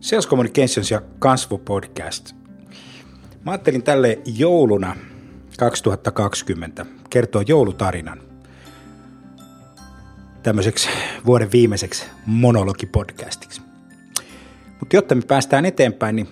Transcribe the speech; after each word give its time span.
Sales 0.00 0.28
Communications 0.28 0.90
ja 0.90 1.02
Kasvu-podcast. 1.18 2.34
Mä 3.44 3.50
ajattelin 3.50 3.82
tälle 3.82 4.18
jouluna 4.26 4.96
2020 5.58 6.86
kertoa 7.10 7.42
joulutarinan 7.46 8.20
tämmöiseksi 10.42 10.88
vuoden 11.26 11.52
viimeiseksi 11.52 12.06
monologipodcastiksi. 12.26 13.62
Mutta 14.80 14.96
jotta 14.96 15.14
me 15.14 15.22
päästään 15.22 15.66
eteenpäin, 15.66 16.16
niin 16.16 16.28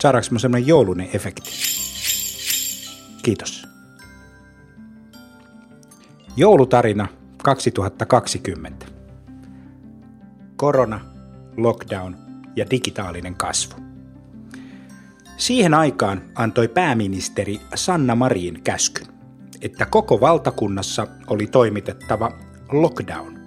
saadaanko 0.00 0.28
me 0.30 0.38
semmoinen 0.38 0.68
joulunen 0.68 1.08
efekti? 1.12 1.50
Kiitos. 3.22 3.66
Joulutarina 6.36 7.08
2020. 7.42 8.86
Korona, 10.56 11.00
lockdown 11.56 12.27
ja 12.58 12.70
digitaalinen 12.70 13.34
kasvu. 13.34 13.80
Siihen 15.36 15.74
aikaan 15.74 16.22
antoi 16.34 16.68
pääministeri 16.68 17.60
Sanna 17.74 18.14
Marin 18.14 18.62
käskyn, 18.62 19.06
että 19.62 19.86
koko 19.86 20.20
valtakunnassa 20.20 21.06
oli 21.26 21.46
toimitettava 21.46 22.32
lockdown. 22.72 23.38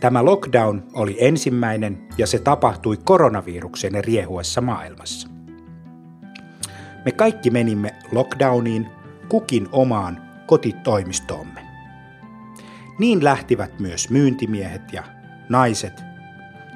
Tämä 0.00 0.24
lockdown 0.24 0.82
oli 0.92 1.16
ensimmäinen 1.20 2.08
ja 2.18 2.26
se 2.26 2.38
tapahtui 2.38 2.96
koronaviruksen 3.04 4.04
riehuessa 4.04 4.60
maailmassa. 4.60 5.28
Me 7.04 7.12
kaikki 7.12 7.50
menimme 7.50 7.94
lockdowniin 8.12 8.86
kukin 9.28 9.68
omaan 9.72 10.22
kotitoimistoomme. 10.46 11.66
Niin 12.98 13.24
lähtivät 13.24 13.80
myös 13.80 14.10
myyntimiehet 14.10 14.92
ja 14.92 15.02
naiset 15.48 16.02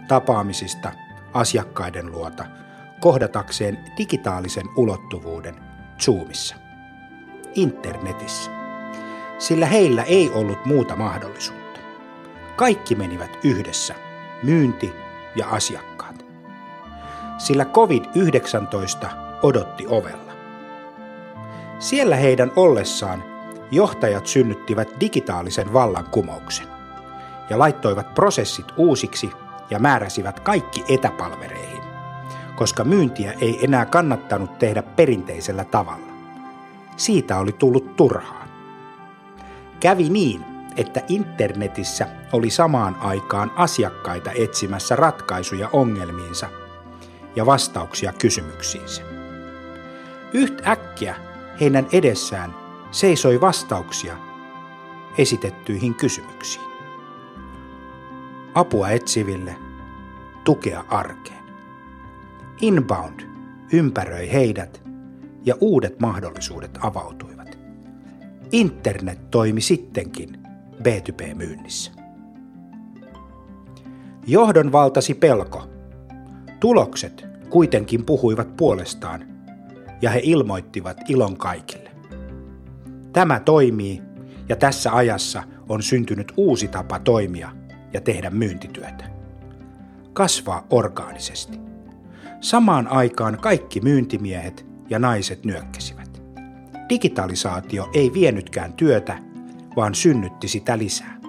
tapaamisista 0.09 0.93
asiakkaiden 1.35 2.13
luota 2.13 2.45
kohdatakseen 3.01 3.79
digitaalisen 3.99 4.67
ulottuvuuden 4.77 5.55
Zoomissa, 6.01 6.57
internetissä. 7.55 8.51
Sillä 9.39 9.67
heillä 9.67 10.03
ei 10.03 10.31
ollut 10.31 10.67
muuta 10.67 10.97
mahdollisuutta. 10.97 11.81
Kaikki 12.57 12.95
menivät 12.95 13.39
yhdessä, 13.45 13.95
myynti 14.43 14.93
ja 15.37 15.47
asiakkaat. 15.49 16.25
Sillä 17.39 17.65
COVID-19 17.65 19.07
odotti 19.43 19.87
ovella. 19.89 20.33
Siellä 21.79 22.17
heidän 22.17 22.53
ollessaan 22.57 23.25
johtajat 23.71 24.27
synnyttivät 24.27 24.89
digitaalisen 25.01 25.73
vallankumouksen 25.73 26.67
ja 27.51 27.59
laittoivat 27.59 28.15
prosessit 28.15 28.67
uusiksi 28.77 29.31
ja 29.71 29.79
määräsivät 29.79 30.41
kaikki 30.41 30.85
etäpalvereihin, 30.89 31.83
koska 32.57 32.85
myyntiä 32.85 33.33
ei 33.41 33.65
enää 33.65 33.87
kannattanut 33.87 34.59
tehdä 34.59 34.83
perinteisellä 34.83 35.65
tavalla. 35.65 36.11
Siitä 36.97 37.39
oli 37.39 37.53
tullut 37.53 37.97
turhaa. 37.97 38.45
Kävi 39.81 40.09
niin, 40.09 40.45
että 40.77 41.03
internetissä 41.09 42.09
oli 42.33 42.51
samaan 42.51 42.97
aikaan 43.01 43.53
asiakkaita 43.57 44.31
etsimässä 44.35 44.97
ratkaisuja 44.97 45.69
ongelmiinsa 45.73 46.49
ja 47.37 47.47
vastauksia 47.47 48.13
kysymyksiinsä. 48.13 49.03
Yhtäkkiä 50.33 51.15
heidän 51.61 51.87
edessään 51.93 52.55
seisoi 52.91 53.41
vastauksia 53.41 54.17
esitettyihin 55.19 55.95
kysymyksiin. 55.95 56.70
Apua 58.55 58.91
etsiville, 58.91 59.57
tukea 60.45 60.85
arkeen. 60.89 61.45
Inbound 62.61 63.21
ympäröi 63.73 64.33
heidät 64.33 64.83
ja 65.45 65.55
uudet 65.61 66.01
mahdollisuudet 66.01 66.79
avautuivat. 66.81 67.59
Internet 68.53 69.31
toimi 69.31 69.61
sittenkin 69.61 70.39
B2B-myynnissä. 70.83 71.93
Johdon 74.27 74.73
valtasi 74.73 75.15
pelko. 75.15 75.69
Tulokset 76.61 77.27
kuitenkin 77.51 78.05
puhuivat 78.05 78.57
puolestaan 78.57 79.25
ja 80.03 80.11
he 80.11 80.21
ilmoittivat 80.23 80.97
ilon 81.09 81.37
kaikille. 81.37 81.91
Tämä 83.13 83.41
toimii 83.41 84.03
ja 84.49 84.57
tässä 84.57 84.97
ajassa 84.97 85.43
on 85.69 85.83
syntynyt 85.83 86.33
uusi 86.37 86.69
tapa 86.69 86.99
toimia 86.99 87.60
ja 87.93 88.01
tehdä 88.01 88.31
myyntityötä. 88.31 89.11
Kasvaa 90.13 90.67
orgaanisesti. 90.71 91.59
Samaan 92.41 92.89
aikaan 92.89 93.39
kaikki 93.39 93.81
myyntimiehet 93.81 94.67
ja 94.89 94.99
naiset 94.99 95.45
nyökkäsivät. 95.45 96.23
Digitalisaatio 96.89 97.91
ei 97.95 98.13
vienytkään 98.13 98.73
työtä, 98.73 99.19
vaan 99.77 99.95
synnytti 99.95 100.49
sitä 100.49 100.79
lisää. 100.79 101.21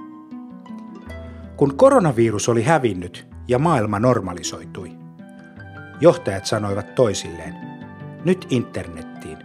Kun 1.57 1.77
koronavirus 1.77 2.49
oli 2.49 2.63
hävinnyt 2.63 3.27
ja 3.47 3.59
maailma 3.59 3.99
normalisoitui, 3.99 4.91
johtajat 6.01 6.45
sanoivat 6.45 6.95
toisilleen, 6.95 7.55
nyt 8.25 8.47
internettiin. 8.49 9.37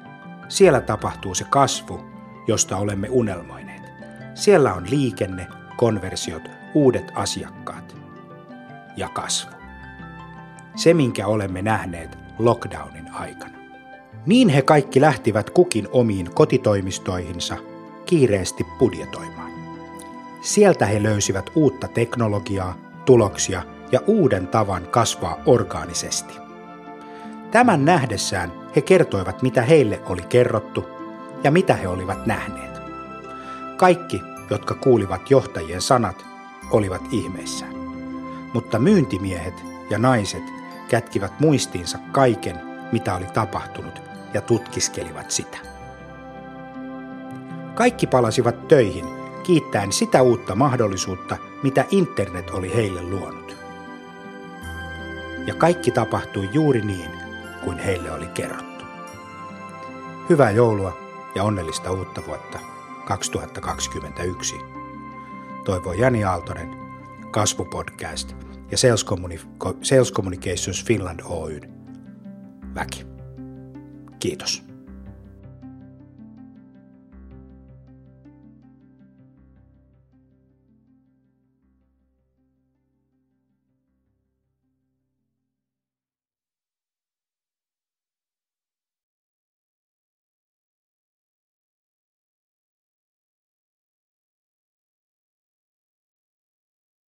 Siellä 0.49 0.81
tapahtuu 0.81 1.35
se 1.35 1.45
kasvu, 1.45 2.01
josta 2.47 2.77
olemme 2.77 3.09
unelmoineet. 3.11 3.83
Siellä 4.35 4.75
on 4.75 4.91
liikenne, 4.91 5.47
konversiot, 5.77 6.43
uudet 6.75 7.13
asiakkaat 7.15 7.97
ja 8.97 9.09
kasvu. 9.09 9.51
Se, 10.77 10.95
minkä 10.95 11.27
olemme 11.27 11.63
nähneet 11.63 12.19
lockdownin 12.39 13.15
aikana. 13.15 13.57
Niin 14.27 14.49
he 14.49 14.63
kaikki 14.63 15.01
lähtivät 15.01 15.51
kukin 15.51 15.89
omiin 15.93 16.31
kotitoimistoihinsa 16.35 17.57
kiireesti 18.07 18.67
budjetoimaan. 18.79 19.51
Sieltä 20.41 20.87
he 20.87 21.03
löysivät 21.03 21.51
uutta 21.55 21.89
teknologiaa, 21.89 22.79
tuloksia 23.05 23.63
ja 23.93 24.01
uuden 24.07 24.49
tavan 24.49 24.89
kasvaa 24.91 25.41
orgaanisesti. 25.47 26.35
Tämän 27.51 27.85
nähdessään 27.85 28.53
he 28.77 28.81
kertoivat, 28.81 29.43
mitä 29.43 29.63
heille 29.63 30.01
oli 30.07 30.23
kerrottu 30.23 30.85
ja 31.45 31.51
mitä 31.51 31.75
he 31.75 31.89
olivat 31.89 32.27
nähneet. 32.27 32.81
Kaikki, 33.77 34.23
jotka 34.51 34.75
kuulivat 34.75 35.31
johtajien 35.31 35.81
sanat, 35.81 36.27
olivat 36.71 37.03
ihmeissään. 37.11 37.77
Mutta 38.53 38.79
myyntimiehet 38.79 39.55
ja 39.91 39.99
naiset 39.99 40.43
kätkivät 40.89 41.41
muistiinsa 41.41 41.99
kaiken, 42.13 42.61
mitä 42.93 43.15
oli 43.15 43.27
tapahtunut, 43.35 44.03
ja 44.35 44.41
tutkiskelivat 44.41 45.31
sitä. 45.31 45.59
Kaikki 47.75 48.07
palasivat 48.07 48.69
töihin, 48.69 49.05
kiittäen 49.43 49.93
sitä 49.93 50.23
uutta 50.23 50.55
mahdollisuutta, 50.55 51.37
mitä 51.63 51.85
internet 51.91 52.51
oli 52.51 52.75
heille 52.75 53.03
luonut. 53.03 53.57
Ja 55.47 55.55
kaikki 55.55 55.91
tapahtui 55.91 56.49
juuri 56.53 56.81
niin, 56.81 57.11
kuin 57.65 57.79
heille 57.79 58.13
oli 58.13 58.27
kerrottu. 58.27 58.85
Hyvää 60.29 60.51
joulua 60.51 60.97
ja 61.35 61.45
onnellista 61.45 61.91
uutta 61.91 62.23
vuotta 62.27 62.76
2021. 63.07 64.57
Toivoo 65.65 65.93
Jani 65.93 66.25
Aaltonen, 66.25 66.77
Kasvupodcast 67.31 68.33
ja 68.71 68.79
Sales, 68.79 69.07
Communi- 69.07 69.77
Sales 69.83 70.13
Communications 70.13 70.85
Finland 70.85 71.21
Oy. 71.25 71.61
Väki. 72.75 73.07
Kiitos. 74.19 74.66